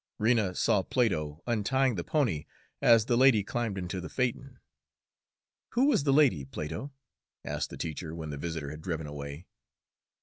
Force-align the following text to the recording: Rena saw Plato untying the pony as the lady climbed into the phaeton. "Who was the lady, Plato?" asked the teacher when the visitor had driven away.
Rena 0.17 0.55
saw 0.55 0.81
Plato 0.81 1.43
untying 1.45 1.93
the 1.93 2.03
pony 2.03 2.47
as 2.81 3.05
the 3.05 3.15
lady 3.15 3.43
climbed 3.43 3.77
into 3.77 4.01
the 4.01 4.09
phaeton. 4.09 4.57
"Who 5.73 5.85
was 5.85 6.05
the 6.05 6.11
lady, 6.11 6.43
Plato?" 6.43 6.91
asked 7.45 7.69
the 7.69 7.77
teacher 7.77 8.15
when 8.15 8.31
the 8.31 8.37
visitor 8.37 8.71
had 8.71 8.81
driven 8.81 9.05
away. 9.05 9.45